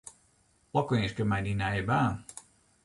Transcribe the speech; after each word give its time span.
Lokwinske 0.77 1.23
mei 1.29 1.43
dyn 1.45 1.59
nije 1.61 1.83
baan. 1.89 2.15